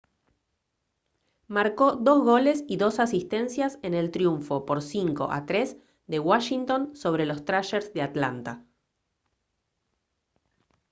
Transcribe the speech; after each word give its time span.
marcó 1.45 1.91
2 1.95 2.23
goles 2.23 2.63
y 2.67 2.77
2 2.77 2.99
asistencias 2.99 3.77
en 3.83 3.93
el 3.93 4.09
triunfo 4.09 4.65
por 4.65 4.81
5 4.81 5.31
a 5.31 5.45
3 5.45 5.77
de 6.07 6.17
washington 6.17 6.95
sobre 6.95 7.27
los 7.27 7.45
thrashers 7.45 7.93
de 7.93 8.01
atlanta 8.01 8.65